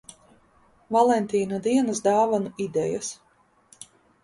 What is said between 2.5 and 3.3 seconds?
idejas.